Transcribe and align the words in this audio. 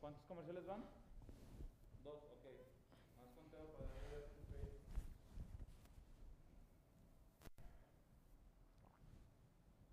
¿Cuántos 0.00 0.22
comerciales 0.26 0.66
van? 0.66 0.80
Dos, 2.02 2.14
ok. 2.14 2.46
Más 3.18 3.28
conteo 3.34 3.66
para 3.76 4.08
ver 4.08 4.30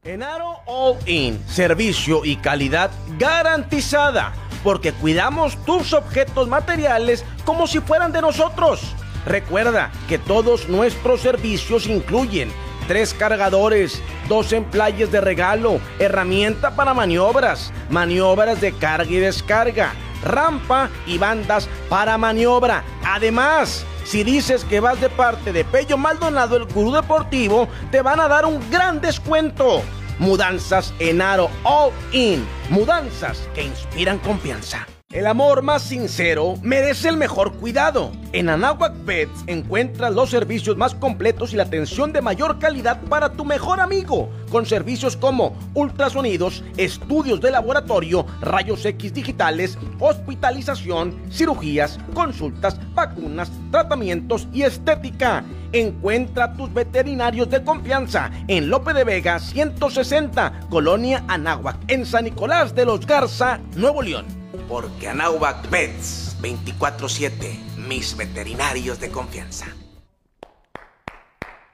Enaro 0.04 0.61
All 0.65 0.97
In, 1.05 1.45
servicio 1.45 2.23
y 2.23 2.38
calidad 2.38 2.89
garantizada, 3.20 4.33
porque 4.63 4.93
cuidamos 4.93 5.57
tus 5.65 5.91
objetos 5.91 6.47
materiales 6.47 7.25
como 7.43 7.67
si 7.67 7.81
fueran 7.81 8.13
de 8.13 8.21
nosotros. 8.21 8.95
Recuerda 9.25 9.91
que 10.07 10.17
todos 10.17 10.69
nuestros 10.69 11.19
servicios 11.19 11.87
incluyen 11.87 12.49
tres 12.88 13.13
cargadores, 13.13 14.01
dos 14.27 14.54
emplayes 14.54 15.11
de 15.11 15.21
regalo, 15.21 15.79
herramienta 16.00 16.75
para 16.75 16.93
maniobras, 16.93 17.71
maniobras 17.89 18.61
de 18.61 18.73
carga 18.73 19.11
y 19.11 19.18
descarga, 19.18 19.93
rampa 20.23 20.89
y 21.05 21.18
bandas 21.18 21.68
para 21.89 22.18
maniobra. 22.18 22.83
Además, 23.05 23.86
si 24.04 24.23
dices 24.23 24.63
que 24.63 24.79
vas 24.79 25.00
de 25.01 25.10
parte 25.10 25.51
de 25.51 25.65
Pello 25.65 25.97
Maldonado, 25.97 26.55
el 26.55 26.65
gurú 26.65 26.93
deportivo, 26.93 27.68
te 27.91 28.01
van 28.01 28.19
a 28.19 28.27
dar 28.27 28.46
un 28.46 28.60
gran 28.71 29.01
descuento. 29.01 29.82
Mudanzas 30.19 30.93
en 30.99 31.21
Aro 31.21 31.49
All 31.63 31.91
In. 32.11 32.47
Mudanzas 32.69 33.47
que 33.53 33.63
inspiran 33.63 34.17
confianza. 34.19 34.88
El 35.14 35.25
amor 35.25 35.61
más 35.61 35.84
sincero 35.84 36.56
merece 36.61 37.08
el 37.08 37.16
mejor 37.16 37.53
cuidado. 37.53 38.11
En 38.34 38.50
Anahuac 38.50 38.94
Pets 39.06 39.45
encuentras 39.47 40.14
los 40.14 40.30
servicios 40.30 40.75
más 40.75 40.95
completos 40.95 41.53
y 41.53 41.56
la 41.56 41.64
atención 41.64 42.11
de 42.11 42.22
mayor 42.22 42.59
calidad 42.59 43.02
para 43.03 43.31
tu 43.31 43.45
mejor 43.45 43.80
amigo, 43.80 44.30
con 44.52 44.66
servicios 44.66 45.16
como 45.16 45.58
ultrasonidos, 45.75 46.61
estudios 46.75 47.39
de 47.39 47.52
laboratorio, 47.52 48.25
rayos 48.41 48.86
X 48.86 49.14
digitales, 49.14 49.77
hospitalización, 49.99 51.17
cirugías, 51.31 51.97
consultas, 52.14 52.77
vacunas, 52.94 53.49
tratamientos 53.71 54.49
y 54.52 54.64
estética. 54.64 55.45
Encuentra 55.71 56.44
a 56.44 56.53
tus 56.53 56.73
veterinarios 56.73 57.49
de 57.49 57.64
confianza 57.64 58.30
en 58.49 58.69
Lope 58.69 58.94
de 58.94 59.05
Vega 59.05 59.39
160, 59.39 60.67
Colonia 60.69 61.23
Anáhuac, 61.30 61.77
en 61.88 62.05
San 62.05 62.25
Nicolás 62.25 62.75
de 62.75 62.83
los 62.83 63.08
Garza, 63.08 63.61
Nuevo 63.77 64.02
León. 64.02 64.36
Porque 64.67 65.07
Anáhuac 65.07 65.67
Pets 65.69 66.37
24-7, 66.41 67.77
mis 67.87 68.15
veterinarios 68.15 68.99
de 68.99 69.11
confianza. 69.11 69.65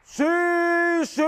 Sí, 0.03 0.25
sí, 1.05 1.23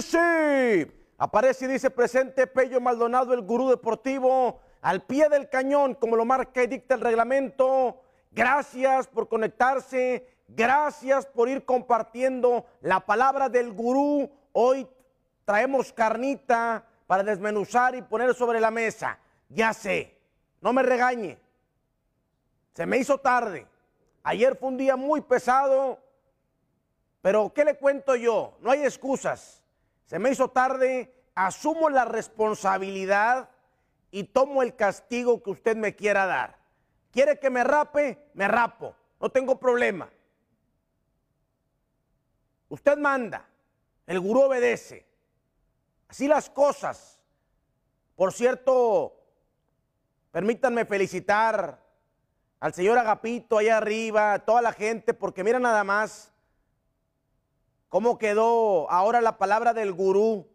sí. 0.00 0.86
Aparece 1.18 1.66
y 1.66 1.68
dice 1.68 1.90
presente 1.90 2.46
Pello 2.46 2.80
Maldonado, 2.80 3.34
el 3.34 3.42
gurú 3.42 3.68
deportivo, 3.68 4.60
al 4.80 5.02
pie 5.02 5.28
del 5.28 5.48
cañón, 5.48 5.94
como 5.94 6.16
lo 6.16 6.24
marca 6.24 6.62
y 6.62 6.66
dicta 6.66 6.94
el 6.94 7.00
reglamento. 7.00 8.02
Gracias 8.30 9.06
por 9.06 9.28
conectarse, 9.28 10.26
gracias 10.48 11.26
por 11.26 11.48
ir 11.48 11.64
compartiendo 11.64 12.64
la 12.80 13.00
palabra 13.00 13.48
del 13.48 13.72
gurú. 13.72 14.30
Hoy 14.52 14.88
traemos 15.44 15.92
carnita 15.92 16.84
para 17.06 17.22
desmenuzar 17.22 17.94
y 17.94 18.02
poner 18.02 18.34
sobre 18.34 18.58
la 18.58 18.70
mesa. 18.70 19.18
Ya 19.48 19.74
sé, 19.74 20.11
no 20.62 20.72
me 20.72 20.82
regañe. 20.82 21.38
Se 22.72 22.86
me 22.86 22.96
hizo 22.96 23.18
tarde. 23.18 23.66
Ayer 24.22 24.56
fue 24.56 24.68
un 24.68 24.78
día 24.78 24.96
muy 24.96 25.20
pesado, 25.20 25.98
pero 27.20 27.52
¿qué 27.52 27.64
le 27.64 27.76
cuento 27.76 28.14
yo? 28.16 28.56
No 28.60 28.70
hay 28.70 28.84
excusas. 28.84 29.62
Se 30.06 30.18
me 30.18 30.30
hizo 30.30 30.48
tarde, 30.48 31.12
asumo 31.34 31.90
la 31.90 32.04
responsabilidad 32.04 33.50
y 34.10 34.24
tomo 34.24 34.62
el 34.62 34.76
castigo 34.76 35.42
que 35.42 35.50
usted 35.50 35.76
me 35.76 35.96
quiera 35.96 36.26
dar. 36.26 36.58
¿Quiere 37.10 37.38
que 37.38 37.50
me 37.50 37.64
rape? 37.64 38.30
Me 38.34 38.46
rapo. 38.46 38.94
No 39.20 39.30
tengo 39.30 39.58
problema. 39.58 40.08
Usted 42.68 42.96
manda, 42.96 43.44
el 44.06 44.20
gurú 44.20 44.42
obedece. 44.42 45.06
Así 46.08 46.28
las 46.28 46.48
cosas. 46.48 47.20
Por 48.16 48.32
cierto, 48.32 49.21
permítanme 50.32 50.86
felicitar 50.86 51.78
al 52.58 52.74
señor 52.74 52.98
Agapito 52.98 53.58
allá 53.58 53.76
arriba, 53.76 54.32
a 54.32 54.38
toda 54.44 54.62
la 54.62 54.72
gente, 54.72 55.14
porque 55.14 55.44
mira 55.44 55.58
nada 55.60 55.84
más 55.84 56.32
cómo 57.88 58.18
quedó 58.18 58.90
ahora 58.90 59.20
la 59.20 59.36
palabra 59.36 59.74
del 59.74 59.92
gurú. 59.92 60.48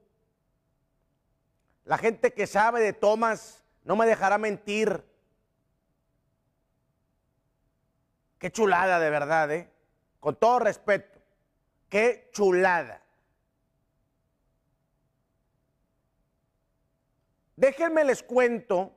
La 1.85 1.97
gente 1.97 2.33
que 2.33 2.47
sabe 2.47 2.81
de 2.81 2.91
Tomás 2.91 3.63
no 3.83 3.95
me 3.95 4.05
dejará 4.05 4.37
mentir. 4.37 5.05
Qué 8.39 8.51
chulada 8.51 8.99
de 8.99 9.09
verdad, 9.09 9.51
¿eh? 9.51 9.69
Con 10.19 10.35
todo 10.35 10.59
respeto. 10.59 11.19
Qué 11.87 12.29
chulada. 12.33 13.01
Déjenme 17.55 18.03
les 18.03 18.23
cuento 18.23 18.96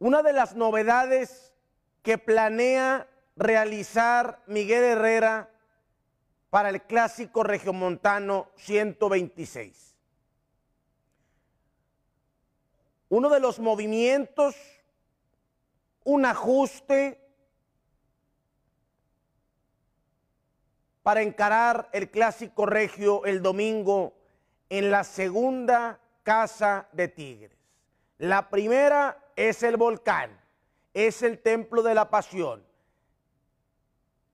una 0.00 0.22
de 0.22 0.32
las 0.32 0.56
novedades 0.56 1.52
que 2.02 2.16
planea 2.16 3.06
realizar 3.36 4.42
Miguel 4.46 4.82
Herrera 4.82 5.50
para 6.48 6.70
el 6.70 6.82
clásico 6.82 7.42
regiomontano 7.44 8.48
126. 8.56 9.94
Uno 13.10 13.28
de 13.28 13.40
los 13.40 13.60
movimientos, 13.60 14.56
un 16.04 16.24
ajuste 16.24 17.20
para 21.02 21.20
encarar 21.20 21.90
el 21.92 22.10
clásico 22.10 22.64
regio 22.64 23.26
el 23.26 23.42
domingo 23.42 24.14
en 24.70 24.90
la 24.90 25.04
segunda 25.04 26.00
casa 26.22 26.88
de 26.92 27.08
Tigres. 27.08 27.58
La 28.16 28.48
primera 28.48 29.18
es 29.36 29.62
el 29.62 29.76
volcán, 29.76 30.40
es 30.94 31.22
el 31.22 31.38
templo 31.38 31.82
de 31.82 31.94
la 31.94 32.10
pasión. 32.10 32.64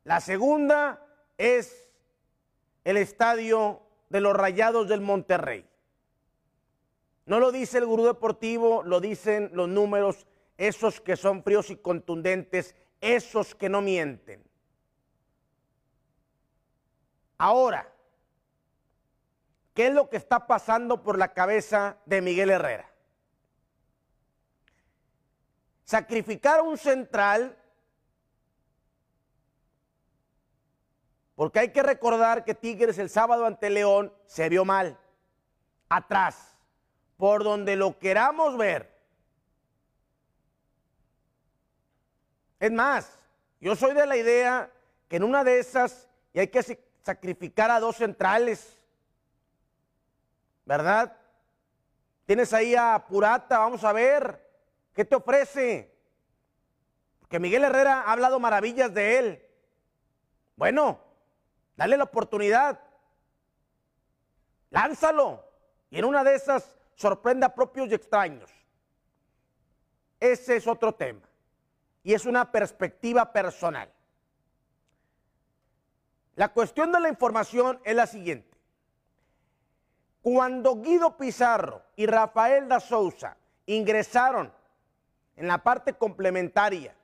La 0.05 0.21
segunda 0.21 1.05
es 1.37 1.91
el 2.85 2.97
estadio 2.97 3.83
de 4.09 4.21
los 4.21 4.35
Rayados 4.35 4.89
del 4.89 5.01
Monterrey. 5.01 5.69
No 7.27 7.41
lo 7.41 7.51
dice 7.51 7.79
el 7.79 7.87
gurú 7.87 8.05
deportivo, 8.05 8.85
lo 8.85 9.01
dicen 9.01 9.51
los 9.53 9.69
números, 9.69 10.27
esos 10.57 11.01
que 11.01 11.17
son 11.17 11.43
fríos 11.43 11.71
y 11.71 11.77
contundentes, 11.77 12.77
esos 13.01 13.55
que 13.55 13.69
no 13.69 13.83
mienten. 13.83 14.45
Ahora, 17.39 17.93
¿qué 19.75 19.89
es 19.89 19.93
lo 19.93 20.09
que 20.09 20.17
está 20.17 20.47
pasando 20.47 21.03
por 21.03 21.19
la 21.19 21.35
cabeza 21.35 21.99
de 22.07 22.23
Miguel 22.23 22.51
Herrera? 22.51 22.89
Sacrificar 25.87 26.59
a 26.59 26.63
un 26.63 26.77
central, 26.77 27.57
porque 31.37 31.61
hay 31.61 31.71
que 31.71 31.83
recordar 31.83 32.45
que 32.45 32.55
Tigres 32.55 32.99
el 32.99 33.09
sábado 33.09 33.47
ante 33.47 33.71
León 33.71 34.13
se 34.27 34.49
vio 34.49 34.65
mal, 34.65 34.99
atrás, 35.89 36.57
por 37.17 37.45
donde 37.45 37.77
lo 37.77 37.99
queramos 37.99 38.59
ver. 38.59 38.95
Es 42.59 42.73
más, 42.73 43.19
yo 43.61 43.77
soy 43.77 43.95
de 43.95 44.07
la 44.07 44.17
idea 44.17 44.71
que 45.09 45.17
en 45.17 45.25
una 45.25 45.45
de 45.45 45.61
esas 45.61 46.09
y 46.33 46.41
hay 46.41 46.49
que 46.49 46.79
sacrificar 47.03 47.71
a 47.71 47.81
dos 47.81 47.97
centrales, 47.97 48.77
¿verdad? 50.65 51.17
Tienes 52.27 52.53
ahí 52.53 52.75
a 52.75 53.05
Purata, 53.09 53.59
vamos 53.59 53.85
a 53.85 53.93
ver. 53.93 54.46
¿Qué 54.97 55.05
te 55.05 55.15
ofrece? 55.15 55.95
Que 57.29 57.39
Miguel 57.39 57.65
Herrera 57.65 58.01
ha 58.01 58.13
hablado 58.13 58.41
maravillas 58.41 58.95
de 58.95 59.19
él. 59.19 59.47
Bueno, 60.57 60.99
dale 61.77 61.99
la 61.99 62.05
oportunidad. 62.05 62.81
Lánzalo. 64.71 65.45
Y 65.91 65.99
en 65.99 66.07
una 66.07 66.25
de 66.25 66.35
esas 66.35 66.79
sorprenda 66.95 67.49
a 67.49 67.55
propios 67.55 67.91
y 67.91 67.95
extraños. 67.95 68.51
Ese 70.19 70.57
es 70.57 70.67
otro 70.67 70.95
tema. 70.95 71.29
Y 72.03 72.15
es 72.15 72.25
una 72.25 72.51
perspectiva 72.51 73.31
personal. 73.35 73.93
La 76.37 76.55
cuestión 76.55 76.91
de 76.91 77.01
la 77.01 77.11
información 77.11 77.83
es 77.85 77.95
la 77.95 78.07
siguiente. 78.07 78.57
Cuando 80.23 80.81
Guido 80.81 81.19
Pizarro 81.19 81.83
y 81.97 82.07
Rafael 82.07 82.67
da 82.67 82.81
Souza 82.81 83.37
ingresaron 83.67 84.56
en 85.37 85.47
la 85.47 85.63
parte 85.63 85.93
complementaria. 85.93 86.95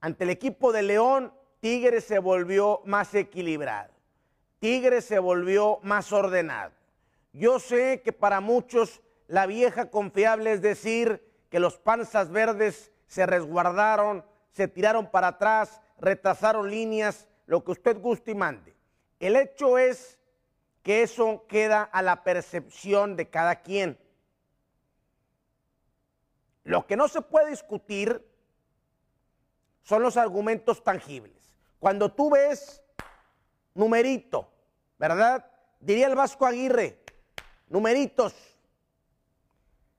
Ante 0.00 0.24
el 0.24 0.30
equipo 0.30 0.72
de 0.72 0.82
León, 0.82 1.32
Tigres 1.60 2.04
se 2.04 2.18
volvió 2.18 2.80
más 2.84 3.14
equilibrado. 3.14 3.92
Tigres 4.58 5.04
se 5.04 5.18
volvió 5.18 5.78
más 5.82 6.12
ordenado. 6.12 6.72
Yo 7.32 7.58
sé 7.58 8.02
que 8.02 8.12
para 8.12 8.40
muchos 8.40 9.00
la 9.26 9.46
vieja 9.46 9.90
confiable 9.90 10.52
es 10.52 10.62
decir 10.62 11.24
que 11.48 11.60
los 11.60 11.78
panzas 11.78 12.30
verdes 12.30 12.90
se 13.06 13.26
resguardaron, 13.26 14.24
se 14.52 14.68
tiraron 14.68 15.10
para 15.10 15.28
atrás, 15.28 15.80
retrasaron 15.98 16.70
líneas, 16.70 17.28
lo 17.46 17.64
que 17.64 17.72
usted 17.72 18.00
guste 18.00 18.32
y 18.32 18.34
mande. 18.34 18.74
El 19.18 19.36
hecho 19.36 19.78
es 19.78 20.18
que 20.82 21.02
eso 21.02 21.44
queda 21.48 21.82
a 21.82 22.02
la 22.02 22.22
percepción 22.24 23.16
de 23.16 23.28
cada 23.28 23.56
quien. 23.56 23.98
Lo 26.70 26.86
que 26.86 26.96
no 26.96 27.08
se 27.08 27.20
puede 27.20 27.50
discutir 27.50 28.24
son 29.82 30.02
los 30.02 30.16
argumentos 30.16 30.84
tangibles. 30.84 31.52
Cuando 31.80 32.12
tú 32.12 32.30
ves 32.30 32.80
numerito, 33.74 34.48
¿verdad? 34.96 35.50
Diría 35.80 36.06
el 36.06 36.14
Vasco 36.14 36.46
Aguirre, 36.46 37.02
numeritos. 37.66 38.36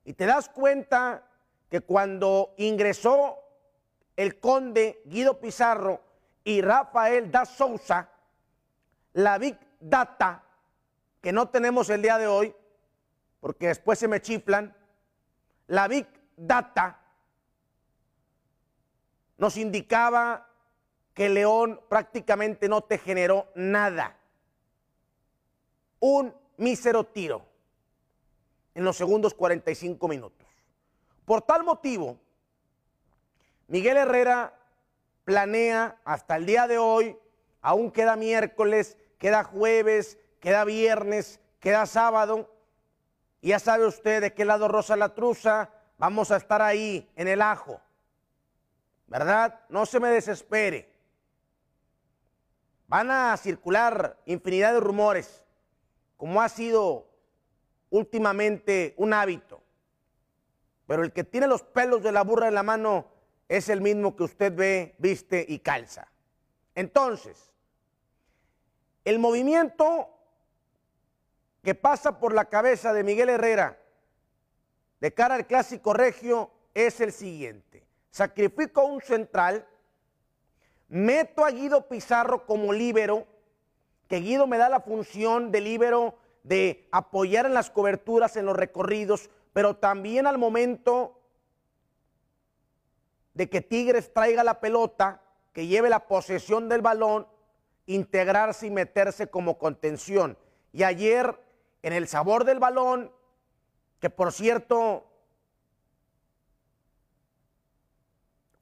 Y 0.06 0.14
te 0.14 0.26
das 0.26 0.48
cuenta 0.48 1.28
que 1.70 1.82
cuando 1.82 2.54
ingresó 2.56 3.40
el 4.16 4.40
conde 4.40 5.02
Guido 5.04 5.42
Pizarro 5.42 6.02
y 6.46 6.62
Rafael 6.62 7.30
da 7.30 7.46
Sousa, 7.46 8.12
la 9.12 9.38
Big 9.38 9.60
Data, 9.82 10.46
que 11.20 11.34
no 11.34 11.50
tenemos 11.50 11.90
el 11.90 12.02
día 12.02 12.18
de 12.18 12.28
hoy, 12.28 12.56
porque 13.42 13.68
después 13.68 14.00
se 14.00 14.08
me 14.08 14.22
chiflan, 14.22 14.74
la 15.68 15.90
Big 15.90 16.21
Data 16.36 17.00
nos 19.38 19.58
indicaba 19.58 20.48
que 21.14 21.28
León 21.28 21.82
prácticamente 21.90 22.70
no 22.70 22.82
te 22.82 22.98
generó 22.98 23.52
nada. 23.56 24.18
Un 26.00 26.34
mísero 26.58 27.06
tiro 27.06 27.46
en 28.76 28.84
los 28.84 28.98
segundos 28.98 29.34
45 29.34 30.08
minutos. 30.08 30.48
Por 31.26 31.42
tal 31.42 31.64
motivo, 31.64 32.18
Miguel 33.68 33.98
Herrera 33.98 34.54
planea 35.24 36.00
hasta 36.04 36.36
el 36.36 36.46
día 36.46 36.68
de 36.68 36.78
hoy, 36.78 37.18
aún 37.62 37.92
queda 37.92 38.16
miércoles, 38.16 38.98
queda 39.18 39.44
jueves, 39.44 40.18
queda 40.40 40.66
viernes, 40.66 41.40
queda 41.60 41.86
sábado, 41.86 42.54
y 43.42 43.50
ya 43.50 43.60
sabe 43.60 43.86
usted 43.86 44.22
de 44.22 44.34
qué 44.34 44.46
lado 44.46 44.68
rosa 44.68 44.96
la 44.96 45.16
truza, 45.16 45.72
vamos 46.02 46.32
a 46.32 46.38
estar 46.38 46.64
ahí 46.64 47.08
en 47.16 47.28
el 47.28 47.44
ajo, 47.44 47.80
¿verdad? 49.06 49.60
No 49.70 49.86
se 49.86 50.00
me 50.00 50.10
desespere. 50.10 50.92
Van 52.88 53.12
a 53.12 53.38
circular 53.38 54.18
infinidad 54.26 54.74
de 54.74 54.80
rumores, 54.80 55.46
como 56.18 56.42
ha 56.42 56.50
sido 56.50 57.08
últimamente 57.92 58.96
un 58.98 59.14
hábito. 59.14 59.62
Pero 60.88 61.04
el 61.04 61.14
que 61.14 61.24
tiene 61.24 61.46
los 61.46 61.62
pelos 61.62 62.02
de 62.02 62.12
la 62.12 62.24
burra 62.24 62.48
en 62.48 62.56
la 62.56 62.64
mano 62.64 63.06
es 63.48 63.70
el 63.70 63.80
mismo 63.80 64.16
que 64.16 64.24
usted 64.24 64.56
ve, 64.56 64.96
viste 64.98 65.46
y 65.48 65.60
calza. 65.60 66.08
Entonces, 66.74 67.54
el 69.06 69.20
movimiento 69.20 70.10
que 71.62 71.76
pasa 71.76 72.20
por 72.20 72.34
la 72.34 72.46
cabeza 72.46 72.92
de 72.92 73.04
Miguel 73.04 73.30
Herrera 73.30 73.81
de 75.02 75.14
cara 75.14 75.36
al 75.36 75.48
clásico 75.48 75.94
regio 75.94 76.52
es 76.74 77.02
el 77.02 77.12
siguiente. 77.12 77.84
Sacrifico 78.12 78.86
un 78.86 79.02
central, 79.02 79.68
meto 80.88 81.44
a 81.44 81.52
Guido 81.52 81.88
Pizarro 81.88 82.46
como 82.46 82.72
líbero, 82.72 83.26
que 84.08 84.20
Guido 84.20 84.46
me 84.46 84.58
da 84.58 84.70
la 84.70 84.82
función 84.82 85.52
de 85.52 85.62
líbero 85.62 86.16
de 86.44 86.88
apoyar 86.92 87.46
en 87.46 87.54
las 87.54 87.72
coberturas, 87.72 88.36
en 88.36 88.46
los 88.46 88.56
recorridos, 88.56 89.30
pero 89.54 89.76
también 89.76 90.28
al 90.28 90.38
momento 90.38 91.20
de 93.34 93.50
que 93.50 93.62
Tigres 93.62 94.14
traiga 94.14 94.44
la 94.44 94.60
pelota, 94.60 95.22
que 95.54 95.66
lleve 95.68 95.90
la 95.90 96.08
posesión 96.08 96.70
del 96.70 96.82
balón, 96.82 97.28
integrarse 97.88 98.68
y 98.68 98.72
meterse 98.72 99.28
como 99.28 99.58
contención. 99.58 100.38
Y 100.74 100.84
ayer, 100.84 101.40
en 101.82 101.94
el 101.94 102.08
sabor 102.08 102.46
del 102.46 102.60
balón, 102.60 103.12
que 104.02 104.10
por 104.10 104.34
cierto, 104.34 105.06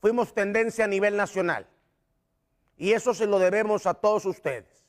fuimos 0.02 0.34
tendencia 0.34 0.84
a 0.84 0.88
nivel 0.88 1.16
nacional. 1.16 1.66
Y 2.78 2.92
eso 2.92 3.14
se 3.14 3.26
lo 3.26 3.40
debemos 3.40 3.88
a 3.88 3.94
todos 3.94 4.26
ustedes. 4.26 4.86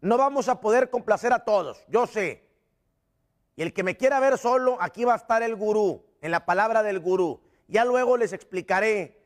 No 0.00 0.16
vamos 0.16 0.48
a 0.48 0.60
poder 0.60 0.88
complacer 0.88 1.32
a 1.34 1.44
todos, 1.44 1.84
yo 1.88 2.06
sé. 2.06 2.48
Y 3.54 3.62
el 3.62 3.74
que 3.74 3.82
me 3.82 3.98
quiera 3.98 4.18
ver 4.18 4.38
solo, 4.38 4.78
aquí 4.80 5.04
va 5.04 5.12
a 5.12 5.18
estar 5.18 5.42
el 5.42 5.54
gurú, 5.56 6.04
en 6.22 6.30
la 6.30 6.46
palabra 6.46 6.82
del 6.82 6.98
gurú. 6.98 7.42
Ya 7.68 7.84
luego 7.84 8.16
les 8.16 8.32
explicaré 8.32 9.22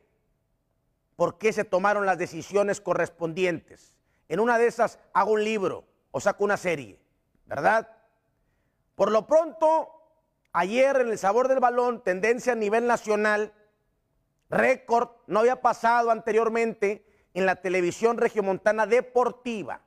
por 1.15 1.37
qué 1.37 1.53
se 1.53 1.63
tomaron 1.63 2.05
las 2.05 2.17
decisiones 2.17 2.81
correspondientes. 2.81 3.95
En 4.27 4.41
una 4.41 4.57
de 4.57 4.67
esas 4.67 4.99
hago 5.13 5.31
un 5.31 5.45
libro 5.45 5.85
o 6.11 6.19
saco 6.19 6.43
una 6.43 6.57
serie, 6.57 6.99
¿verdad? 7.45 7.89
Por 8.95 9.11
lo 9.11 9.25
pronto, 9.25 9.96
ayer 10.57 11.01
en 11.01 11.09
el 11.09 11.19
sabor 11.19 11.47
del 11.47 11.59
balón, 11.59 12.01
tendencia 12.01 12.53
a 12.53 12.55
nivel 12.55 12.87
nacional, 12.87 13.53
récord, 14.49 15.09
no 15.27 15.41
había 15.41 15.61
pasado 15.61 16.09
anteriormente 16.09 17.05
en 17.35 17.45
la 17.45 17.57
televisión 17.57 18.17
regiomontana 18.17 18.87
deportiva. 18.87 19.81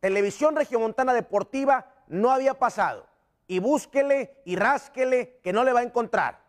Televisión 0.00 0.56
regiomontana 0.56 1.14
deportiva 1.14 1.94
no 2.08 2.32
había 2.32 2.58
pasado 2.58 3.06
y 3.46 3.60
búsquele 3.60 4.42
y 4.44 4.56
rásquele 4.56 5.38
que 5.44 5.52
no 5.52 5.62
le 5.62 5.72
va 5.72 5.78
a 5.78 5.84
encontrar. 5.84 6.40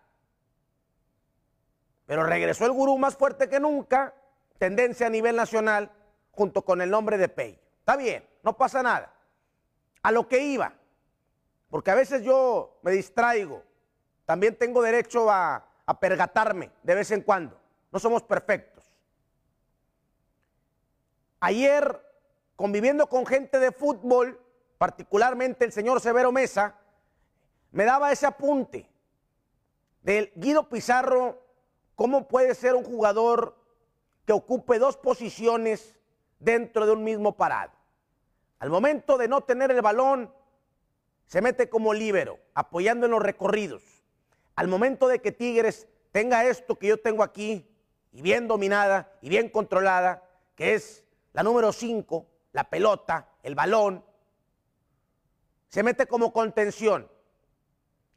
Pero 2.08 2.24
regresó 2.24 2.66
el 2.66 2.72
gurú 2.72 2.98
más 2.98 3.16
fuerte 3.16 3.48
que 3.48 3.60
nunca, 3.60 4.16
tendencia 4.58 5.06
a 5.06 5.12
nivel 5.12 5.36
nacional, 5.36 5.92
junto 6.32 6.66
con 6.66 6.82
el 6.82 6.90
nombre 6.90 7.20
de 7.20 7.30
Pey. 7.30 7.60
Está 7.78 7.96
bien, 7.96 8.28
no 8.42 8.58
pasa 8.58 8.82
nada. 8.82 9.14
A 10.02 10.12
lo 10.12 10.28
que 10.28 10.40
iba, 10.40 10.74
porque 11.74 11.90
a 11.90 11.96
veces 11.96 12.22
yo 12.22 12.78
me 12.84 12.92
distraigo, 12.92 13.64
también 14.26 14.56
tengo 14.56 14.84
derecho 14.84 15.32
a, 15.32 15.66
a 15.88 16.00
pergatarme 16.00 16.70
de 16.84 16.94
vez 16.94 17.10
en 17.10 17.22
cuando, 17.22 17.60
no 17.92 17.98
somos 17.98 18.22
perfectos. 18.22 18.94
Ayer, 21.40 22.00
conviviendo 22.56 23.08
con 23.08 23.26
gente 23.26 23.58
de 23.58 23.72
fútbol, 23.72 24.40
particularmente 24.78 25.66
el 25.66 25.72
señor 25.72 26.00
Severo 26.00 26.32
Mesa, 26.32 26.76
me 27.72 27.86
daba 27.86 28.12
ese 28.12 28.28
apunte 28.28 28.88
del 30.04 30.32
Guido 30.36 30.70
Pizarro, 30.70 31.42
cómo 31.96 32.28
puede 32.28 32.54
ser 32.54 32.76
un 32.76 32.84
jugador 32.84 33.58
que 34.28 34.34
ocupe 34.34 34.78
dos 34.78 34.96
posiciones 34.96 35.98
dentro 36.38 36.86
de 36.86 36.92
un 36.92 37.04
mismo 37.04 37.36
parado. 37.36 37.72
Al 38.60 38.70
momento 38.70 39.18
de 39.18 39.28
no 39.28 39.42
tener 39.42 39.72
el 39.72 39.82
balón, 39.82 40.32
se 41.34 41.42
mete 41.42 41.68
como 41.68 41.96
líbero, 41.96 42.38
apoyando 42.54 43.08
en 43.08 43.12
los 43.12 43.24
recorridos. 43.24 43.82
Al 44.56 44.68
momento 44.68 45.08
de 45.08 45.18
que 45.18 45.32
Tigres 45.32 45.88
tenga 46.12 46.46
esto 46.46 46.78
que 46.78 46.86
yo 46.86 47.00
tengo 47.00 47.24
aquí, 47.24 47.68
y 48.12 48.22
bien 48.22 48.48
dominada 48.48 49.12
y 49.20 49.30
bien 49.30 49.50
controlada, 49.50 50.30
que 50.54 50.76
es 50.76 51.04
la 51.32 51.42
número 51.42 51.74
5, 51.74 52.28
la 52.52 52.70
pelota, 52.70 53.30
el 53.42 53.56
balón, 53.56 54.06
se 55.70 55.82
mete 55.82 56.06
como 56.06 56.32
contención 56.32 57.10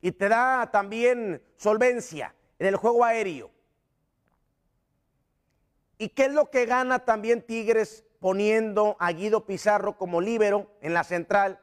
y 0.02 0.12
te 0.12 0.28
da 0.28 0.70
también 0.70 1.42
solvencia 1.56 2.34
en 2.58 2.66
el 2.66 2.76
juego 2.76 3.02
aéreo. 3.02 3.50
¿Y 5.96 6.10
qué 6.10 6.26
es 6.26 6.34
lo 6.34 6.50
que 6.50 6.66
gana 6.66 7.06
también 7.06 7.40
Tigres 7.40 8.04
poniendo 8.20 8.94
a 9.00 9.10
Guido 9.12 9.46
Pizarro 9.46 9.96
como 9.96 10.20
líbero 10.20 10.70
en 10.82 10.92
la 10.92 11.02
central? 11.02 11.62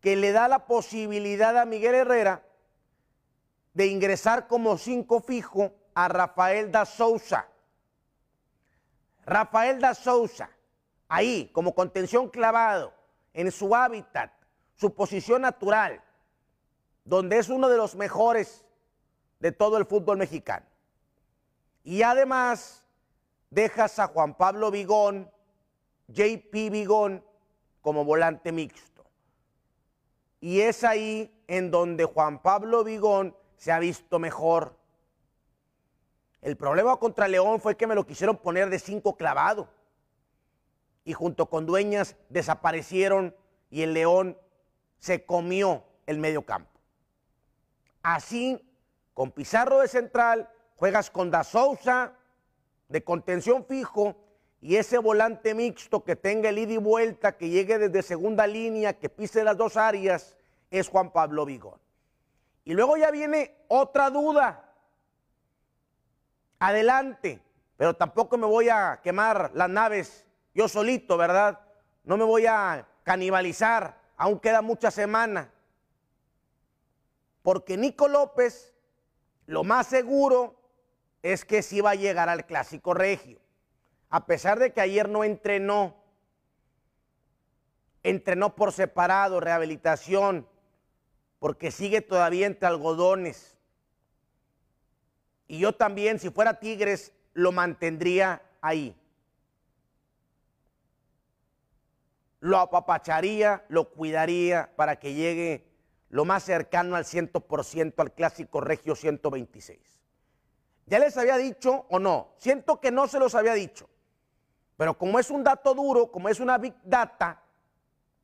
Que 0.00 0.16
le 0.16 0.32
da 0.32 0.48
la 0.48 0.66
posibilidad 0.66 1.56
a 1.56 1.64
Miguel 1.64 1.94
Herrera 1.94 2.44
de 3.74 3.86
ingresar 3.86 4.48
como 4.48 4.76
cinco 4.78 5.20
fijo 5.20 5.72
a 5.94 6.08
Rafael 6.08 6.70
da 6.70 6.84
Sousa. 6.84 7.48
Rafael 9.24 9.80
da 9.80 9.94
Sousa, 9.94 10.50
ahí 11.08 11.50
como 11.52 11.74
contención 11.74 12.28
clavado, 12.28 12.94
en 13.34 13.52
su 13.52 13.74
hábitat, 13.74 14.32
su 14.74 14.94
posición 14.94 15.42
natural, 15.42 16.02
donde 17.04 17.38
es 17.38 17.48
uno 17.48 17.68
de 17.68 17.76
los 17.76 17.94
mejores 17.94 18.64
de 19.40 19.52
todo 19.52 19.76
el 19.76 19.86
fútbol 19.86 20.18
mexicano. 20.18 20.66
Y 21.84 22.02
además 22.02 22.84
dejas 23.50 23.98
a 23.98 24.08
Juan 24.08 24.34
Pablo 24.34 24.70
Vigón, 24.70 25.30
JP 26.08 26.52
Vigón, 26.70 27.24
como 27.80 28.04
volante 28.04 28.52
mixto. 28.52 28.97
Y 30.40 30.60
es 30.60 30.84
ahí 30.84 31.34
en 31.46 31.70
donde 31.70 32.04
Juan 32.04 32.40
Pablo 32.40 32.84
Vigón 32.84 33.36
se 33.56 33.72
ha 33.72 33.78
visto 33.78 34.18
mejor. 34.18 34.76
El 36.40 36.56
problema 36.56 36.96
contra 36.96 37.26
León 37.26 37.60
fue 37.60 37.76
que 37.76 37.86
me 37.86 37.94
lo 37.94 38.06
quisieron 38.06 38.36
poner 38.36 38.70
de 38.70 38.78
cinco 38.78 39.16
clavado. 39.16 39.68
Y 41.04 41.12
junto 41.12 41.46
con 41.46 41.66
Dueñas 41.66 42.16
desaparecieron 42.28 43.34
y 43.70 43.82
el 43.82 43.94
León 43.94 44.38
se 44.98 45.24
comió 45.24 45.84
el 46.06 46.18
medio 46.18 46.44
campo. 46.44 46.80
Así, 48.02 48.64
con 49.14 49.32
Pizarro 49.32 49.80
de 49.80 49.88
central, 49.88 50.48
juegas 50.76 51.10
con 51.10 51.30
Da 51.30 51.42
Souza 51.44 52.12
de 52.88 53.02
contención 53.02 53.64
fijo 53.64 54.16
y 54.60 54.76
ese 54.76 54.98
volante 54.98 55.54
mixto 55.54 56.02
que 56.02 56.16
tenga 56.16 56.48
el 56.48 56.58
ida 56.58 56.72
y 56.72 56.78
vuelta, 56.78 57.36
que 57.36 57.48
llegue 57.48 57.78
desde 57.78 58.02
segunda 58.02 58.46
línea, 58.46 58.98
que 58.98 59.08
pise 59.08 59.44
las 59.44 59.56
dos 59.56 59.76
áreas, 59.76 60.36
es 60.70 60.88
Juan 60.88 61.12
Pablo 61.12 61.44
Vigón. 61.44 61.78
Y 62.64 62.74
luego 62.74 62.96
ya 62.96 63.10
viene 63.10 63.54
otra 63.68 64.10
duda. 64.10 64.74
Adelante, 66.58 67.40
pero 67.76 67.94
tampoco 67.94 68.36
me 68.36 68.46
voy 68.46 68.68
a 68.68 69.00
quemar 69.02 69.52
las 69.54 69.70
naves 69.70 70.26
yo 70.54 70.68
solito, 70.68 71.16
¿verdad? 71.16 71.60
No 72.02 72.16
me 72.16 72.24
voy 72.24 72.46
a 72.46 72.86
canibalizar, 73.04 73.96
aún 74.16 74.40
queda 74.40 74.60
mucha 74.60 74.90
semana. 74.90 75.52
Porque 77.42 77.76
Nico 77.76 78.08
López, 78.08 78.74
lo 79.46 79.62
más 79.62 79.86
seguro 79.86 80.56
es 81.22 81.44
que 81.44 81.62
sí 81.62 81.80
va 81.80 81.90
a 81.90 81.94
llegar 81.94 82.28
al 82.28 82.44
clásico 82.44 82.92
regio. 82.92 83.38
A 84.10 84.26
pesar 84.26 84.58
de 84.58 84.72
que 84.72 84.80
ayer 84.80 85.08
no 85.08 85.24
entrenó, 85.24 85.96
entrenó 88.02 88.54
por 88.54 88.72
separado, 88.72 89.40
rehabilitación, 89.40 90.48
porque 91.38 91.70
sigue 91.70 92.00
todavía 92.00 92.46
entre 92.46 92.68
algodones. 92.68 93.56
Y 95.46 95.58
yo 95.58 95.74
también, 95.74 96.18
si 96.18 96.30
fuera 96.30 96.58
Tigres, 96.58 97.12
lo 97.34 97.52
mantendría 97.52 98.42
ahí. 98.60 98.96
Lo 102.40 102.58
apapacharía, 102.58 103.64
lo 103.68 103.90
cuidaría 103.90 104.70
para 104.76 104.98
que 104.98 105.14
llegue 105.14 105.66
lo 106.08 106.24
más 106.24 106.44
cercano 106.44 106.96
al 106.96 107.04
100% 107.04 107.94
al 107.98 108.12
clásico 108.14 108.60
Regio 108.60 108.94
126. 108.94 109.78
¿Ya 110.86 110.98
les 110.98 111.16
había 111.18 111.36
dicho 111.36 111.86
o 111.90 111.98
no? 111.98 112.32
Siento 112.38 112.80
que 112.80 112.90
no 112.90 113.08
se 113.08 113.18
los 113.18 113.34
había 113.34 113.54
dicho. 113.54 113.88
Pero 114.78 114.96
como 114.96 115.18
es 115.18 115.28
un 115.28 115.42
dato 115.42 115.74
duro, 115.74 116.08
como 116.08 116.28
es 116.28 116.38
una 116.38 116.56
big 116.56 116.72
data, 116.84 117.42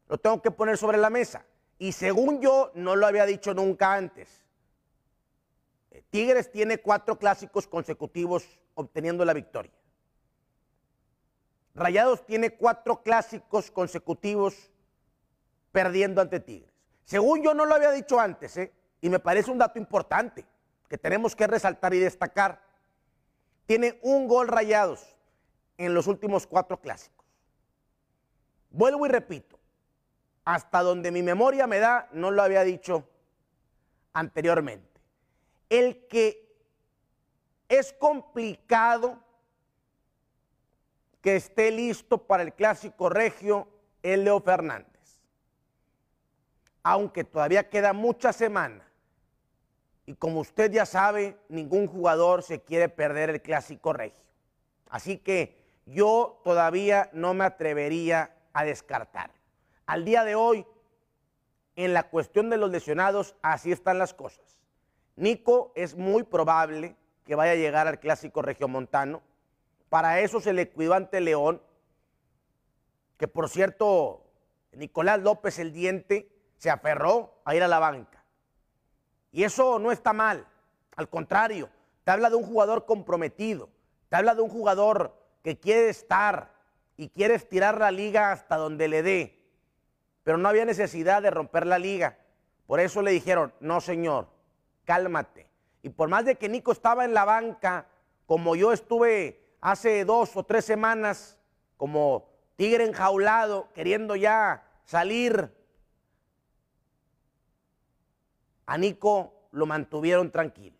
lo 0.06 0.16
tengo 0.18 0.40
que 0.40 0.52
poner 0.52 0.78
sobre 0.78 0.98
la 0.98 1.10
mesa. 1.10 1.44
Y 1.78 1.90
según 1.90 2.40
yo, 2.40 2.70
no 2.74 2.94
lo 2.94 3.08
había 3.08 3.26
dicho 3.26 3.52
nunca 3.52 3.94
antes. 3.94 4.44
Eh, 5.90 6.04
Tigres 6.10 6.52
tiene 6.52 6.78
cuatro 6.78 7.18
clásicos 7.18 7.66
consecutivos 7.66 8.46
obteniendo 8.76 9.24
la 9.24 9.32
victoria. 9.32 9.72
Rayados 11.74 12.24
tiene 12.24 12.50
cuatro 12.50 13.02
clásicos 13.02 13.72
consecutivos 13.72 14.70
perdiendo 15.72 16.20
ante 16.20 16.38
Tigres. 16.38 16.72
Según 17.04 17.42
yo 17.42 17.52
no 17.52 17.66
lo 17.66 17.74
había 17.74 17.90
dicho 17.90 18.20
antes, 18.20 18.56
¿eh? 18.58 18.72
y 19.00 19.08
me 19.08 19.18
parece 19.18 19.50
un 19.50 19.58
dato 19.58 19.80
importante 19.80 20.46
que 20.88 20.98
tenemos 20.98 21.34
que 21.34 21.48
resaltar 21.48 21.94
y 21.94 21.98
destacar. 21.98 22.62
Tiene 23.66 23.98
un 24.02 24.28
gol 24.28 24.46
Rayados 24.46 25.13
en 25.78 25.94
los 25.94 26.06
últimos 26.06 26.46
cuatro 26.46 26.80
clásicos. 26.80 27.24
Vuelvo 28.70 29.06
y 29.06 29.08
repito, 29.08 29.58
hasta 30.44 30.82
donde 30.82 31.10
mi 31.10 31.22
memoria 31.22 31.66
me 31.66 31.78
da, 31.78 32.08
no 32.12 32.30
lo 32.30 32.42
había 32.42 32.62
dicho 32.64 33.08
anteriormente. 34.12 35.00
El 35.68 36.06
que 36.06 36.44
es 37.68 37.92
complicado 37.92 39.18
que 41.20 41.36
esté 41.36 41.70
listo 41.70 42.18
para 42.18 42.42
el 42.42 42.52
clásico 42.52 43.08
regio 43.08 43.68
es 44.02 44.18
Leo 44.18 44.40
Fernández. 44.40 44.90
Aunque 46.82 47.24
todavía 47.24 47.70
queda 47.70 47.94
mucha 47.94 48.32
semana. 48.32 48.86
Y 50.04 50.14
como 50.14 50.40
usted 50.40 50.70
ya 50.70 50.84
sabe, 50.84 51.38
ningún 51.48 51.86
jugador 51.86 52.42
se 52.42 52.60
quiere 52.60 52.90
perder 52.90 53.30
el 53.30 53.40
clásico 53.40 53.94
regio. 53.94 54.28
Así 54.90 55.16
que 55.16 55.63
yo 55.86 56.40
todavía 56.44 57.10
no 57.12 57.34
me 57.34 57.44
atrevería 57.44 58.34
a 58.52 58.64
descartar. 58.64 59.30
Al 59.86 60.04
día 60.04 60.24
de 60.24 60.34
hoy, 60.34 60.66
en 61.76 61.92
la 61.92 62.04
cuestión 62.04 62.50
de 62.50 62.56
los 62.56 62.70
lesionados, 62.70 63.36
así 63.42 63.72
están 63.72 63.98
las 63.98 64.14
cosas. 64.14 64.60
Nico 65.16 65.72
es 65.74 65.96
muy 65.96 66.22
probable 66.22 66.96
que 67.24 67.34
vaya 67.34 67.52
a 67.52 67.56
llegar 67.56 67.88
al 67.88 68.00
clásico 68.00 68.42
regiomontano 68.42 69.22
para 69.94 70.18
eso 70.18 70.40
se 70.40 70.52
le 70.52 70.70
cuidó 70.70 70.94
ante 70.94 71.20
León, 71.20 71.62
que 73.16 73.28
por 73.28 73.48
cierto, 73.48 74.24
Nicolás 74.72 75.20
López 75.20 75.60
el 75.60 75.72
Diente 75.72 76.32
se 76.56 76.68
aferró 76.68 77.40
a 77.44 77.54
ir 77.54 77.62
a 77.62 77.68
la 77.68 77.78
banca. 77.78 78.24
Y 79.30 79.44
eso 79.44 79.78
no 79.78 79.92
está 79.92 80.12
mal, 80.12 80.48
al 80.96 81.08
contrario, 81.08 81.70
te 82.02 82.10
habla 82.10 82.28
de 82.28 82.34
un 82.34 82.42
jugador 82.42 82.86
comprometido, 82.86 83.68
te 84.08 84.16
habla 84.16 84.34
de 84.34 84.42
un 84.42 84.48
jugador 84.48 85.16
que 85.44 85.60
quiere 85.60 85.90
estar 85.90 86.50
y 86.96 87.10
quiere 87.10 87.34
estirar 87.34 87.78
la 87.78 87.90
liga 87.90 88.32
hasta 88.32 88.56
donde 88.56 88.88
le 88.88 89.02
dé. 89.02 89.44
Pero 90.24 90.38
no 90.38 90.48
había 90.48 90.64
necesidad 90.64 91.20
de 91.20 91.30
romper 91.30 91.66
la 91.66 91.78
liga. 91.78 92.18
Por 92.66 92.80
eso 92.80 93.02
le 93.02 93.10
dijeron, 93.10 93.52
no 93.60 93.82
señor, 93.82 94.26
cálmate. 94.84 95.46
Y 95.82 95.90
por 95.90 96.08
más 96.08 96.24
de 96.24 96.36
que 96.36 96.48
Nico 96.48 96.72
estaba 96.72 97.04
en 97.04 97.12
la 97.12 97.26
banca, 97.26 97.86
como 98.24 98.56
yo 98.56 98.72
estuve 98.72 99.54
hace 99.60 100.06
dos 100.06 100.34
o 100.34 100.44
tres 100.44 100.64
semanas 100.64 101.38
como 101.76 102.26
tigre 102.56 102.84
enjaulado, 102.84 103.70
queriendo 103.74 104.16
ya 104.16 104.66
salir. 104.84 105.54
A 108.64 108.78
Nico 108.78 109.48
lo 109.50 109.66
mantuvieron 109.66 110.30
tranquilo. 110.30 110.78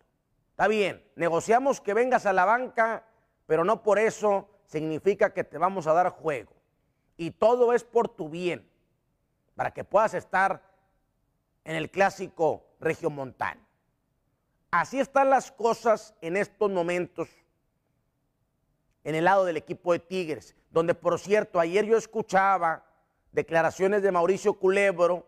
Está 0.49 0.67
bien, 0.67 1.05
negociamos 1.15 1.81
que 1.81 1.93
vengas 1.93 2.25
a 2.25 2.33
la 2.33 2.45
banca, 2.45 3.03
pero 3.45 3.63
no 3.63 3.83
por 3.83 3.99
eso 3.99 4.49
significa 4.65 5.33
que 5.33 5.43
te 5.43 5.57
vamos 5.57 5.87
a 5.87 5.93
dar 5.93 6.09
juego. 6.09 6.53
Y 7.17 7.31
todo 7.31 7.73
es 7.73 7.83
por 7.83 8.09
tu 8.09 8.29
bien, 8.29 8.69
para 9.55 9.71
que 9.71 9.83
puedas 9.83 10.13
estar 10.13 10.61
en 11.63 11.75
el 11.75 11.89
clásico 11.89 12.65
regiomontano. 12.79 13.61
Así 14.71 14.99
están 14.99 15.29
las 15.29 15.51
cosas 15.51 16.13
en 16.21 16.35
estos 16.35 16.69
momentos 16.69 17.29
en 19.05 19.15
el 19.15 19.23
lado 19.23 19.45
del 19.45 19.55
equipo 19.55 19.93
de 19.93 19.99
Tigres, 19.99 20.55
donde 20.71 20.95
por 20.95 21.19
cierto 21.19 21.59
ayer 21.59 21.85
yo 21.85 21.95
escuchaba 21.95 22.83
declaraciones 23.31 24.01
de 24.01 24.11
Mauricio 24.11 24.55
Culebro, 24.55 25.27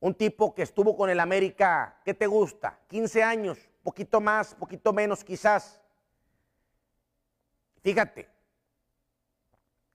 un 0.00 0.14
tipo 0.14 0.54
que 0.54 0.62
estuvo 0.62 0.96
con 0.96 1.10
el 1.10 1.18
América, 1.18 2.00
¿qué 2.04 2.14
te 2.14 2.28
gusta? 2.28 2.78
15 2.86 3.22
años, 3.22 3.58
poquito 3.82 4.20
más, 4.20 4.54
poquito 4.54 4.92
menos 4.92 5.24
quizás. 5.24 5.80
Fíjate, 7.82 8.28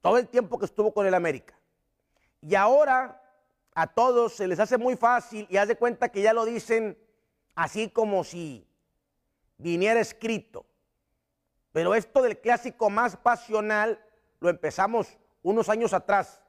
todo 0.02 0.18
el 0.18 0.28
tiempo 0.28 0.60
que 0.60 0.66
estuvo 0.66 0.94
con 0.94 1.06
el 1.06 1.13
América. 1.13 1.58
Y 2.42 2.56
ahora 2.56 3.22
a 3.74 3.88
todos 3.88 4.36
se 4.36 4.48
les 4.48 4.60
hace 4.60 4.78
muy 4.78 4.96
fácil 4.96 5.48
y 5.50 5.58
haz 5.58 5.68
de 5.68 5.78
cuenta 5.78 6.10
que 6.10 6.22
ya 6.22 6.34
lo 6.34 6.46
dicen 6.46 6.98
así 7.56 7.90
como 7.90 8.24
si 8.24 8.68
viniera 9.58 10.00
escrito. 10.00 10.66
Pero 11.72 11.96
esto 11.96 12.22
del 12.22 12.40
clásico 12.40 12.90
más 12.90 13.16
pasional 13.16 14.04
lo 14.40 14.50
empezamos 14.50 15.18
unos 15.42 15.70
años 15.70 15.94
atrás. 15.94 16.42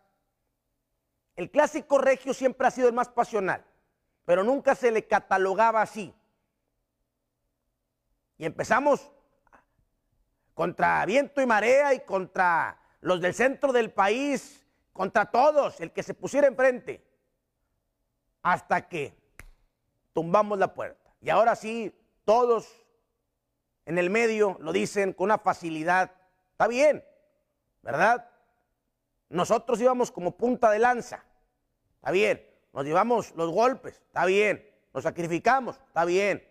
El 1.36 1.50
clásico 1.50 1.98
regio 1.98 2.34
siempre 2.34 2.66
ha 2.66 2.70
sido 2.70 2.88
el 2.88 2.94
más 2.94 3.08
pasional, 3.08 3.64
pero 4.24 4.44
nunca 4.44 4.74
se 4.74 4.90
le 4.90 5.06
catalogaba 5.06 5.80
así. 5.80 6.14
Y 8.36 8.44
empezamos 8.44 9.10
contra 10.54 11.04
viento 11.04 11.42
y 11.42 11.46
marea 11.46 11.92
y 11.94 12.00
contra 12.00 12.80
los 13.00 13.20
del 13.20 13.34
centro 13.34 13.72
del 13.72 13.92
país, 13.92 14.64
contra 14.92 15.30
todos, 15.30 15.80
el 15.80 15.92
que 15.92 16.02
se 16.02 16.14
pusiera 16.14 16.46
enfrente, 16.46 17.04
hasta 18.42 18.88
que 18.88 19.14
tumbamos 20.12 20.58
la 20.58 20.72
puerta. 20.72 21.12
Y 21.20 21.30
ahora 21.30 21.56
sí, 21.56 21.92
todos 22.24 22.86
en 23.84 23.98
el 23.98 24.10
medio 24.10 24.56
lo 24.60 24.72
dicen 24.72 25.12
con 25.12 25.24
una 25.26 25.38
facilidad. 25.38 26.12
Está 26.52 26.68
bien, 26.68 27.04
¿verdad? 27.82 28.30
Nosotros 29.28 29.80
íbamos 29.80 30.10
como 30.10 30.36
punta 30.36 30.70
de 30.70 30.78
lanza. 30.78 31.24
Está 31.96 32.10
bien. 32.10 32.46
Nos 32.72 32.84
llevamos 32.84 33.34
los 33.34 33.50
golpes. 33.50 33.94
Está 33.94 34.26
bien. 34.26 34.68
Nos 34.92 35.02
sacrificamos. 35.02 35.76
Está 35.86 36.04
bien. 36.04 36.46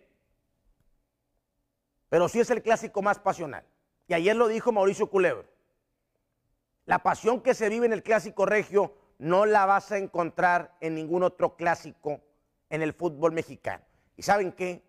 Pero 2.10 2.28
sí 2.28 2.40
es 2.40 2.50
el 2.50 2.62
clásico 2.62 3.02
más 3.02 3.20
pasional. 3.20 3.66
Y 4.08 4.14
ayer 4.14 4.36
lo 4.36 4.48
dijo 4.48 4.72
Mauricio 4.72 5.10
Culebro. 5.10 5.48
La 6.86 7.00
pasión 7.00 7.42
que 7.42 7.54
se 7.54 7.70
vive 7.70 7.86
en 7.86 7.94
el 7.94 8.04
clásico 8.04 8.46
regio 8.46 8.94
no 9.18 9.46
la 9.46 9.66
vas 9.66 9.92
a 9.92 9.98
encontrar 9.98 10.76
en 10.82 10.96
ningún 10.96 11.24
otro 11.24 11.56
clásico 11.56 12.22
en 12.70 12.82
el 12.82 12.94
fútbol 12.94 13.32
mexicano. 13.32 13.84
¿Y 14.18 14.24
saben 14.24 14.52
qué? 14.52 14.84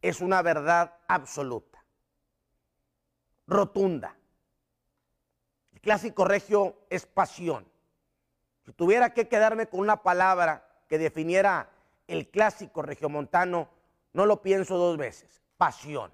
Es 0.00 0.20
una 0.20 0.42
verdad 0.42 0.96
absoluta 1.06 1.74
rotunda. 3.46 4.16
El 5.72 5.80
clásico 5.80 6.24
regio 6.24 6.76
es 6.90 7.06
pasión. 7.06 7.66
Si 8.64 8.72
tuviera 8.72 9.12
que 9.12 9.28
quedarme 9.28 9.66
con 9.66 9.80
una 9.80 10.02
palabra 10.02 10.66
que 10.88 10.98
definiera 10.98 11.70
el 12.06 12.30
clásico 12.30 12.82
regiomontano, 12.82 13.68
no 14.12 14.26
lo 14.26 14.42
pienso 14.42 14.78
dos 14.78 14.96
veces. 14.96 15.42
Pasión. 15.56 16.12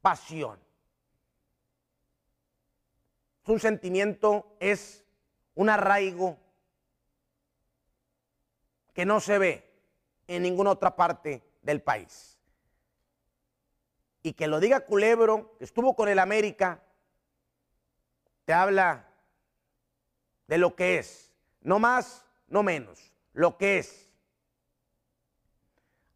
Pasión. 0.00 0.58
Es 3.46 3.50
un 3.50 3.60
sentimiento, 3.60 4.56
es 4.58 5.04
un 5.54 5.70
arraigo 5.70 6.36
que 8.92 9.06
no 9.06 9.20
se 9.20 9.38
ve 9.38 9.72
en 10.26 10.42
ninguna 10.42 10.72
otra 10.72 10.96
parte 10.96 11.44
del 11.62 11.80
país. 11.80 12.40
Y 14.24 14.32
que 14.32 14.48
lo 14.48 14.58
diga 14.58 14.80
Culebro, 14.80 15.56
que 15.58 15.64
estuvo 15.64 15.94
con 15.94 16.08
el 16.08 16.18
América, 16.18 16.82
te 18.46 18.52
habla 18.52 19.08
de 20.48 20.58
lo 20.58 20.74
que 20.74 20.98
es, 20.98 21.32
no 21.60 21.78
más, 21.78 22.26
no 22.48 22.64
menos, 22.64 23.12
lo 23.32 23.56
que 23.56 23.78
es. 23.78 24.08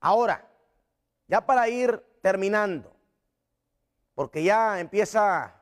Ahora, 0.01 0.51
ya 1.29 1.47
para 1.47 1.69
ir 1.69 2.05
terminando, 2.23 2.93
porque 4.17 4.43
ya 4.43 4.81
empieza 4.81 5.60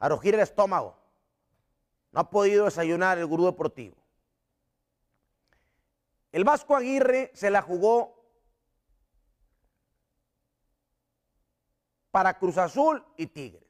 a 0.00 0.06
el 0.06 0.40
estómago, 0.40 0.96
no 2.10 2.20
ha 2.20 2.30
podido 2.30 2.64
desayunar 2.64 3.18
el 3.18 3.26
gurú 3.26 3.44
deportivo. 3.44 3.96
El 6.32 6.44
Vasco 6.44 6.74
Aguirre 6.74 7.30
se 7.34 7.50
la 7.50 7.60
jugó 7.60 8.18
para 12.10 12.38
Cruz 12.38 12.56
Azul 12.56 13.04
y 13.16 13.26
Tigres. 13.26 13.62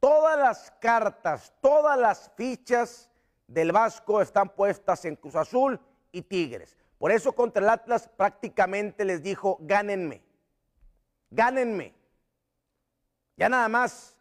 Todas 0.00 0.38
las 0.38 0.70
cartas, 0.80 1.52
todas 1.60 1.98
las 1.98 2.30
fichas 2.36 3.10
del 3.46 3.72
Vasco 3.72 4.20
están 4.20 4.48
puestas 4.48 5.04
en 5.04 5.16
Cruz 5.16 5.36
Azul 5.36 5.78
y 6.10 6.22
Tigres. 6.22 6.76
Por 6.98 7.12
eso 7.12 7.32
contra 7.32 7.62
el 7.62 7.68
Atlas 7.68 8.08
prácticamente 8.08 9.04
les 9.04 9.22
dijo, 9.22 9.58
gánenme, 9.60 10.22
gánenme. 11.30 11.94
Ya 13.36 13.48
nada 13.48 13.68
más 13.68 14.15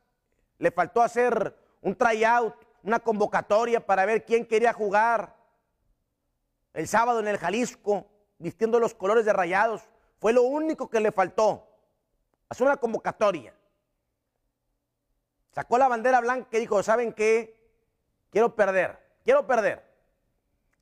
le 0.57 0.71
faltó 0.71 1.01
hacer 1.01 1.55
un 1.81 1.95
tryout, 1.95 2.55
una 2.83 2.99
convocatoria 2.99 3.85
para 3.85 4.05
ver 4.05 4.25
quién 4.25 4.45
quería 4.45 4.73
jugar 4.73 5.35
el 6.73 6.87
sábado 6.87 7.19
en 7.19 7.27
el 7.27 7.37
Jalisco, 7.37 8.05
vistiendo 8.37 8.79
los 8.79 8.93
colores 8.93 9.25
de 9.25 9.33
rayados. 9.33 9.83
Fue 10.19 10.33
lo 10.33 10.43
único 10.43 10.89
que 10.89 10.99
le 10.99 11.11
faltó. 11.11 11.67
Hacer 12.49 12.67
una 12.67 12.77
convocatoria. 12.77 13.53
Sacó 15.51 15.77
la 15.77 15.87
bandera 15.87 16.19
blanca 16.19 16.57
y 16.57 16.59
dijo, 16.59 16.83
¿saben 16.83 17.13
qué? 17.13 17.55
Quiero 18.29 18.55
perder, 18.55 18.99
quiero 19.23 19.47
perder. 19.47 19.83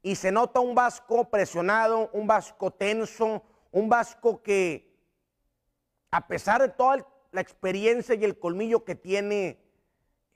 Y 0.01 0.15
se 0.15 0.31
nota 0.31 0.59
un 0.59 0.73
vasco 0.73 1.29
presionado, 1.29 2.09
un 2.11 2.25
vasco 2.25 2.71
tenso, 2.71 3.43
un 3.71 3.87
vasco 3.87 4.41
que, 4.41 4.97
a 6.09 6.27
pesar 6.27 6.61
de 6.61 6.69
toda 6.69 7.05
la 7.31 7.41
experiencia 7.41 8.15
y 8.15 8.23
el 8.23 8.39
colmillo 8.39 8.83
que 8.83 8.95
tiene, 8.95 9.62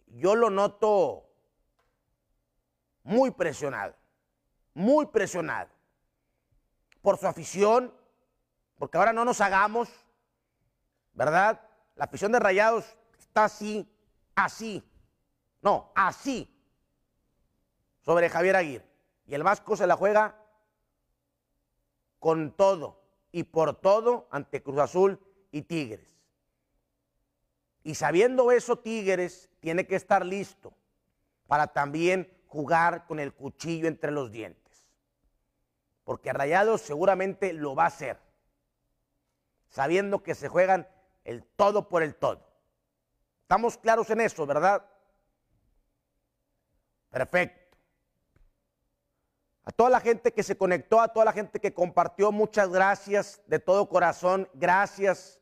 yo 0.07 0.35
lo 0.35 0.49
noto 0.49 1.29
muy 3.03 3.31
presionado 3.31 3.95
muy 4.77 5.07
presionado 5.07 5.71
por 7.01 7.17
su 7.17 7.25
afición, 7.25 7.91
porque 8.77 8.99
ahora 8.99 9.11
no 9.11 9.25
nos 9.25 9.41
hagamos, 9.41 9.89
¿verdad? 11.13 11.59
La 11.95 12.05
afición 12.05 12.31
de 12.31 12.39
Rayados 12.39 12.85
está 13.17 13.45
así, 13.45 13.91
así, 14.35 14.87
no, 15.63 15.91
así, 15.95 16.55
sobre 18.01 18.29
Javier 18.29 18.55
Aguirre. 18.55 18.85
Y 19.25 19.33
el 19.33 19.41
Vasco 19.41 19.75
se 19.75 19.87
la 19.87 19.95
juega 19.95 20.39
con 22.19 22.51
todo 22.51 23.01
y 23.31 23.45
por 23.45 23.81
todo 23.81 24.27
ante 24.29 24.61
Cruz 24.61 24.77
Azul 24.77 25.19
y 25.51 25.63
Tigres. 25.63 26.16
Y 27.87 27.95
sabiendo 27.95 28.51
eso, 28.51 28.77
Tigres 28.79 29.49
tiene 29.59 29.87
que 29.87 29.95
estar 29.95 30.25
listo 30.25 30.73
para 31.47 31.67
también 31.67 32.29
jugar 32.47 33.05
con 33.05 33.19
el 33.19 33.33
cuchillo 33.33 33.87
entre 33.87 34.11
los 34.11 34.31
dientes 34.31 34.67
porque 36.07 36.31
Rayados 36.31 36.79
seguramente 36.79 37.51
lo 37.51 37.75
va 37.75 37.83
a 37.83 37.87
hacer, 37.87 38.17
sabiendo 39.67 40.23
que 40.23 40.35
se 40.35 40.47
juegan 40.47 40.87
el 41.25 41.43
todo 41.43 41.89
por 41.89 42.01
el 42.01 42.15
todo. 42.15 42.47
Estamos 43.41 43.77
claros 43.77 44.09
en 44.09 44.21
eso, 44.21 44.45
¿verdad? 44.45 44.85
Perfecto. 47.09 47.77
A 49.65 49.71
toda 49.71 49.89
la 49.89 49.99
gente 49.99 50.31
que 50.31 50.43
se 50.43 50.57
conectó, 50.57 51.01
a 51.01 51.09
toda 51.09 51.25
la 51.25 51.33
gente 51.33 51.59
que 51.59 51.73
compartió, 51.73 52.31
muchas 52.31 52.69
gracias 52.69 53.41
de 53.47 53.59
todo 53.59 53.89
corazón. 53.89 54.49
Gracias 54.53 55.41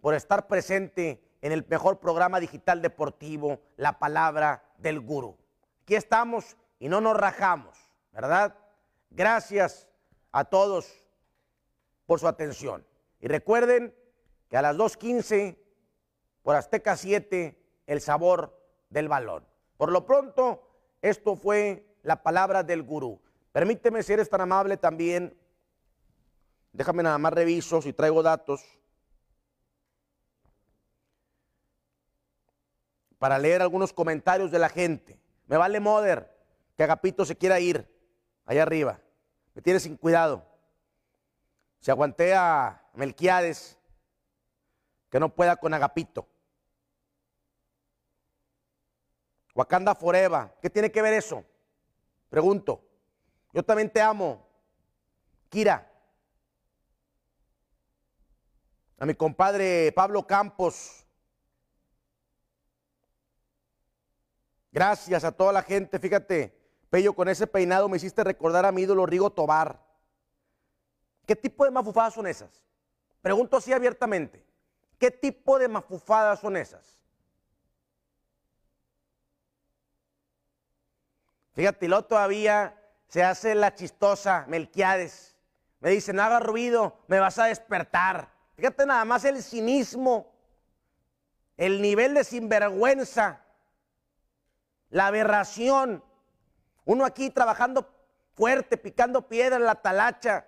por 0.00 0.14
estar 0.14 0.46
presente 0.46 1.22
en 1.42 1.52
el 1.52 1.66
mejor 1.68 1.98
programa 1.98 2.40
digital 2.40 2.82
deportivo, 2.82 3.60
La 3.76 3.98
Palabra 3.98 4.62
del 4.78 5.00
Gurú. 5.00 5.36
Aquí 5.82 5.94
estamos 5.94 6.56
y 6.78 6.88
no 6.88 7.00
nos 7.00 7.16
rajamos, 7.16 7.76
¿verdad? 8.12 8.56
Gracias 9.10 9.88
a 10.32 10.44
todos 10.44 10.90
por 12.06 12.20
su 12.20 12.28
atención. 12.28 12.86
Y 13.20 13.28
recuerden 13.28 13.94
que 14.48 14.56
a 14.56 14.62
las 14.62 14.76
2.15 14.76 15.56
por 16.42 16.56
Azteca 16.56 16.96
7, 16.96 17.56
el 17.86 18.00
sabor 18.00 18.58
del 18.88 19.08
balón. 19.08 19.46
Por 19.76 19.92
lo 19.92 20.06
pronto, 20.06 20.62
esto 21.02 21.36
fue 21.36 21.86
la 22.02 22.22
palabra 22.22 22.62
del 22.62 22.82
gurú. 22.82 23.20
Permíteme, 23.52 24.02
si 24.02 24.12
eres 24.12 24.30
tan 24.30 24.40
amable 24.40 24.76
también, 24.76 25.36
déjame 26.72 27.02
nada 27.02 27.18
más 27.18 27.32
reviso 27.32 27.82
si 27.82 27.92
traigo 27.92 28.22
datos 28.22 28.79
para 33.20 33.38
leer 33.38 33.60
algunos 33.60 33.92
comentarios 33.92 34.50
de 34.50 34.58
la 34.58 34.70
gente. 34.70 35.20
Me 35.46 35.58
vale 35.58 35.78
moder 35.78 36.34
que 36.74 36.82
Agapito 36.82 37.26
se 37.26 37.36
quiera 37.36 37.60
ir 37.60 37.86
allá 38.46 38.62
arriba. 38.62 38.98
Me 39.54 39.60
tiene 39.60 39.78
sin 39.78 39.98
cuidado. 39.98 40.42
Se 41.80 41.90
aguanté 41.90 42.34
a 42.34 42.82
Melquiades, 42.94 43.76
que 45.10 45.20
no 45.20 45.28
pueda 45.34 45.56
con 45.56 45.74
Agapito. 45.74 46.26
Wakanda 49.54 49.94
Foreva, 49.94 50.54
¿qué 50.62 50.70
tiene 50.70 50.90
que 50.90 51.02
ver 51.02 51.12
eso? 51.12 51.44
Pregunto. 52.30 52.82
Yo 53.52 53.62
también 53.62 53.90
te 53.90 54.00
amo. 54.00 54.48
Kira. 55.50 55.92
A 58.98 59.04
mi 59.04 59.14
compadre 59.14 59.92
Pablo 59.92 60.26
Campos. 60.26 61.04
Gracias 64.72 65.24
a 65.24 65.32
toda 65.32 65.52
la 65.52 65.62
gente. 65.62 65.98
Fíjate, 65.98 66.54
Pello, 66.90 67.12
con 67.12 67.28
ese 67.28 67.46
peinado 67.46 67.88
me 67.88 67.96
hiciste 67.96 68.24
recordar 68.24 68.66
a 68.66 68.72
mi 68.72 68.82
ídolo 68.82 69.06
Rigo 69.06 69.30
Tobar. 69.30 69.80
¿Qué 71.26 71.36
tipo 71.36 71.64
de 71.64 71.70
mafufadas 71.70 72.14
son 72.14 72.26
esas? 72.26 72.64
Pregunto 73.22 73.56
así 73.56 73.72
abiertamente. 73.72 74.44
¿Qué 74.98 75.10
tipo 75.10 75.58
de 75.58 75.68
mafufadas 75.68 76.40
son 76.40 76.56
esas? 76.56 76.98
Fíjate, 81.52 81.88
lo 81.88 82.04
todavía 82.04 82.76
se 83.06 83.22
hace 83.22 83.54
la 83.54 83.74
chistosa, 83.74 84.44
Melquiades. 84.48 85.36
Me 85.80 85.90
dice, 85.90 86.12
no 86.12 86.22
haga 86.22 86.40
ruido, 86.40 86.98
me 87.06 87.18
vas 87.18 87.38
a 87.38 87.46
despertar. 87.46 88.30
Fíjate 88.54 88.84
nada 88.84 89.04
más 89.04 89.24
el 89.24 89.42
cinismo, 89.42 90.32
el 91.56 91.80
nivel 91.80 92.14
de 92.14 92.24
sinvergüenza, 92.24 93.42
la 94.90 95.06
aberración 95.06 96.02
uno 96.84 97.04
aquí 97.04 97.30
trabajando 97.30 97.88
fuerte, 98.34 98.76
picando 98.76 99.28
piedra 99.28 99.56
en 99.56 99.64
la 99.64 99.76
talacha. 99.76 100.46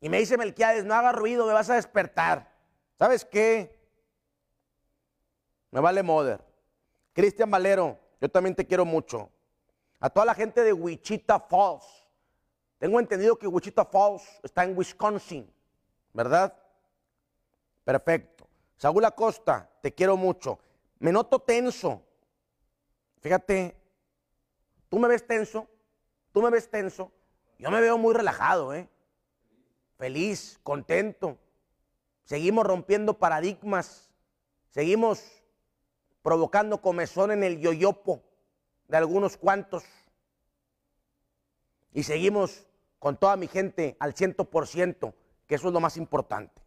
Y 0.00 0.08
me 0.08 0.18
dice 0.18 0.36
Melquiades, 0.36 0.84
no 0.84 0.94
haga 0.94 1.12
ruido, 1.12 1.46
me 1.46 1.52
vas 1.52 1.70
a 1.70 1.74
despertar. 1.74 2.52
¿Sabes 2.98 3.24
qué? 3.24 3.78
Me 5.70 5.80
vale 5.80 6.02
moder. 6.02 6.44
Cristian 7.12 7.50
Valero, 7.50 7.98
yo 8.20 8.28
también 8.28 8.54
te 8.54 8.66
quiero 8.66 8.84
mucho. 8.84 9.30
A 10.00 10.08
toda 10.08 10.26
la 10.26 10.34
gente 10.34 10.62
de 10.62 10.72
Wichita 10.72 11.38
Falls. 11.40 11.84
Tengo 12.78 12.98
entendido 13.00 13.36
que 13.36 13.46
Wichita 13.46 13.84
Falls 13.84 14.22
está 14.42 14.64
en 14.64 14.76
Wisconsin, 14.76 15.52
¿verdad? 16.12 16.56
Perfecto. 17.84 18.48
Saúl 18.76 19.04
Acosta, 19.04 19.68
te 19.82 19.92
quiero 19.92 20.16
mucho. 20.16 20.58
Me 21.00 21.12
noto 21.12 21.40
tenso. 21.40 22.02
Fíjate, 23.20 23.78
Tú 24.88 24.98
me 24.98 25.08
ves 25.08 25.26
tenso, 25.26 25.68
tú 26.32 26.40
me 26.40 26.50
ves 26.50 26.70
tenso, 26.70 27.12
yo 27.58 27.70
me 27.70 27.80
veo 27.80 27.98
muy 27.98 28.14
relajado, 28.14 28.74
¿eh? 28.74 28.88
Feliz, 29.98 30.58
contento. 30.62 31.38
Seguimos 32.24 32.66
rompiendo 32.66 33.18
paradigmas, 33.18 34.10
seguimos 34.70 35.42
provocando 36.22 36.80
comezón 36.80 37.30
en 37.30 37.42
el 37.42 37.58
yoyopo 37.58 38.22
de 38.86 38.96
algunos 38.96 39.36
cuantos. 39.36 39.84
Y 41.92 42.04
seguimos 42.04 42.66
con 42.98 43.16
toda 43.16 43.36
mi 43.36 43.48
gente 43.48 43.96
al 43.98 44.14
ciento 44.14 44.44
por 44.44 44.66
ciento. 44.66 45.14
que 45.46 45.54
eso 45.54 45.68
es 45.68 45.72
lo 45.72 45.80
más 45.80 45.96
importante. 45.96 46.60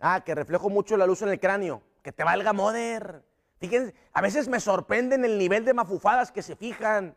Ah, 0.00 0.24
que 0.24 0.34
reflejo 0.34 0.70
mucho 0.70 0.96
la 0.96 1.06
luz 1.06 1.20
en 1.20 1.28
el 1.28 1.38
cráneo. 1.38 1.82
Que 2.08 2.12
te 2.12 2.24
valga 2.24 2.54
moder. 2.54 3.22
Fíjense, 3.58 3.94
a 4.14 4.22
veces 4.22 4.48
me 4.48 4.60
sorprenden 4.60 5.26
el 5.26 5.36
nivel 5.36 5.66
de 5.66 5.74
mafufadas 5.74 6.32
que 6.32 6.40
se 6.40 6.56
fijan. 6.56 7.14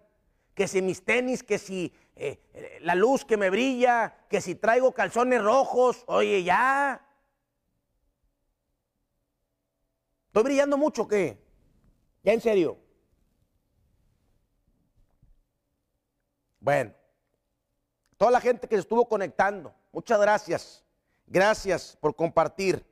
Que 0.54 0.68
si 0.68 0.82
mis 0.82 1.06
tenis, 1.06 1.44
que 1.44 1.58
si 1.58 1.94
eh, 2.14 2.42
eh, 2.54 2.78
la 2.82 2.94
luz 2.94 3.24
que 3.24 3.38
me 3.38 3.50
brilla, 3.50 4.14
que 4.28 4.42
si 4.42 4.56
traigo 4.56 4.92
calzones 4.92 5.42
rojos. 5.42 6.04
Oye, 6.08 6.44
ya. 6.44 7.08
¿Estoy 10.28 10.44
brillando 10.44 10.78
mucho 10.78 11.04
o 11.04 11.08
qué? 11.08 11.42
Ya 12.22 12.34
en 12.34 12.42
serio. 12.42 12.78
Bueno, 16.60 16.92
toda 18.18 18.32
la 18.32 18.42
gente 18.42 18.68
que 18.68 18.76
se 18.76 18.82
estuvo 18.82 19.08
conectando, 19.08 19.74
muchas 19.94 20.20
gracias. 20.20 20.84
Gracias 21.28 21.98
por 22.02 22.14
compartir. 22.14 22.91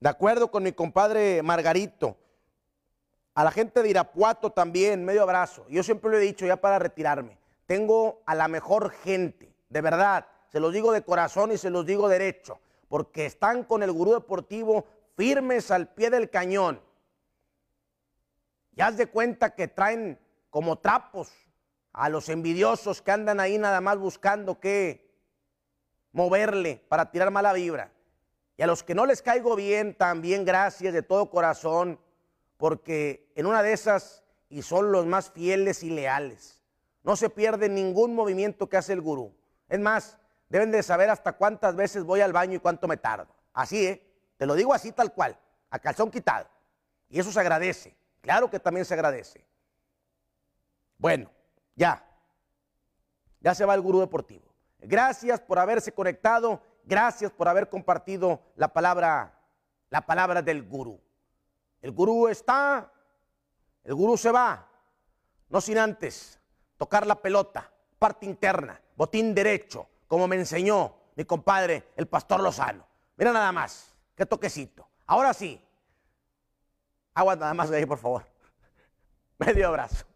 De 0.00 0.08
acuerdo 0.08 0.50
con 0.50 0.62
mi 0.62 0.72
compadre 0.72 1.42
Margarito. 1.42 2.16
A 3.34 3.44
la 3.44 3.50
gente 3.50 3.82
de 3.82 3.90
Irapuato 3.90 4.50
también, 4.50 5.04
medio 5.04 5.22
abrazo. 5.22 5.66
Yo 5.68 5.82
siempre 5.82 6.10
lo 6.10 6.16
he 6.16 6.20
dicho 6.20 6.46
ya 6.46 6.56
para 6.56 6.78
retirarme. 6.78 7.38
Tengo 7.66 8.22
a 8.24 8.34
la 8.34 8.48
mejor 8.48 8.90
gente, 8.90 9.54
de 9.68 9.80
verdad. 9.82 10.26
Se 10.48 10.58
los 10.58 10.72
digo 10.72 10.92
de 10.92 11.02
corazón 11.02 11.52
y 11.52 11.58
se 11.58 11.68
los 11.68 11.84
digo 11.84 12.08
derecho. 12.08 12.58
Porque 12.88 13.26
están 13.26 13.62
con 13.62 13.82
el 13.82 13.92
gurú 13.92 14.14
deportivo 14.14 14.86
firmes 15.16 15.70
al 15.70 15.88
pie 15.88 16.08
del 16.08 16.30
cañón. 16.30 16.80
Ya 18.72 18.86
haz 18.86 18.96
de 18.96 19.06
cuenta 19.06 19.54
que 19.54 19.68
traen 19.68 20.18
como 20.48 20.78
trapos 20.78 21.30
a 21.92 22.08
los 22.08 22.30
envidiosos 22.30 23.02
que 23.02 23.10
andan 23.10 23.38
ahí 23.38 23.58
nada 23.58 23.82
más 23.82 23.98
buscando 23.98 24.58
qué 24.60 25.10
moverle 26.12 26.82
para 26.88 27.10
tirar 27.10 27.30
mala 27.30 27.52
vibra. 27.52 27.92
Y 28.60 28.62
a 28.62 28.66
los 28.66 28.82
que 28.82 28.94
no 28.94 29.06
les 29.06 29.22
caigo 29.22 29.56
bien, 29.56 29.94
también 29.94 30.44
gracias 30.44 30.92
de 30.92 31.00
todo 31.00 31.30
corazón, 31.30 31.98
porque 32.58 33.32
en 33.34 33.46
una 33.46 33.62
de 33.62 33.72
esas, 33.72 34.22
y 34.50 34.60
son 34.60 34.92
los 34.92 35.06
más 35.06 35.30
fieles 35.30 35.82
y 35.82 35.88
leales, 35.88 36.62
no 37.02 37.16
se 37.16 37.30
pierde 37.30 37.70
ningún 37.70 38.14
movimiento 38.14 38.68
que 38.68 38.76
hace 38.76 38.92
el 38.92 39.00
gurú. 39.00 39.34
Es 39.66 39.80
más, 39.80 40.18
deben 40.50 40.70
de 40.72 40.82
saber 40.82 41.08
hasta 41.08 41.32
cuántas 41.32 41.74
veces 41.74 42.04
voy 42.04 42.20
al 42.20 42.34
baño 42.34 42.56
y 42.56 42.58
cuánto 42.58 42.86
me 42.86 42.98
tardo. 42.98 43.34
Así, 43.54 43.86
¿eh? 43.86 44.06
Te 44.36 44.44
lo 44.44 44.54
digo 44.54 44.74
así 44.74 44.92
tal 44.92 45.14
cual, 45.14 45.38
a 45.70 45.78
calzón 45.78 46.10
quitado. 46.10 46.46
Y 47.08 47.18
eso 47.18 47.32
se 47.32 47.40
agradece. 47.40 47.96
Claro 48.20 48.50
que 48.50 48.60
también 48.60 48.84
se 48.84 48.92
agradece. 48.92 49.42
Bueno, 50.98 51.30
ya. 51.76 52.04
Ya 53.40 53.54
se 53.54 53.64
va 53.64 53.74
el 53.74 53.80
gurú 53.80 54.00
deportivo. 54.00 54.44
Gracias 54.80 55.40
por 55.40 55.58
haberse 55.58 55.92
conectado, 55.92 56.60
gracias 56.84 57.30
por 57.32 57.48
haber 57.48 57.68
compartido 57.68 58.40
la 58.56 58.68
palabra, 58.68 59.38
la 59.90 60.06
palabra 60.06 60.42
del 60.42 60.62
gurú. 60.62 61.00
El 61.80 61.92
gurú 61.92 62.28
está, 62.28 62.92
el 63.84 63.94
gurú 63.94 64.16
se 64.16 64.30
va, 64.30 64.66
no 65.48 65.60
sin 65.60 65.78
antes 65.78 66.38
tocar 66.76 67.06
la 67.06 67.16
pelota, 67.16 67.70
parte 67.98 68.26
interna, 68.26 68.80
botín 68.96 69.34
derecho, 69.34 69.86
como 70.06 70.26
me 70.26 70.36
enseñó 70.36 70.94
mi 71.14 71.24
compadre, 71.24 71.88
el 71.96 72.06
pastor 72.06 72.40
Lozano. 72.40 72.86
Mira 73.16 73.32
nada 73.32 73.52
más, 73.52 73.94
qué 74.14 74.24
toquecito. 74.24 74.88
Ahora 75.06 75.34
sí, 75.34 75.62
aguanta 77.14 77.44
nada 77.44 77.54
más 77.54 77.70
ahí, 77.70 77.84
por 77.84 77.98
favor. 77.98 78.24
Medio 79.38 79.68
abrazo. 79.68 80.09